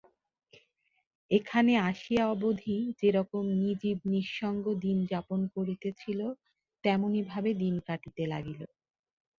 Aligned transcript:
এখানে 1.31 1.73
আসিয়া 1.89 2.23
অবধি 2.27 2.77
যেরকম 2.99 3.43
নিজীব 3.61 3.97
নিঃসঙ্গ 4.13 4.65
জীবন 4.75 4.99
যাপন 5.11 5.39
করিতেছিল 5.55 6.19
তেমনিভাবে 6.83 7.49
দিন 7.61 7.75
কাটিতে 7.87 8.23
লাগিল। 8.33 8.61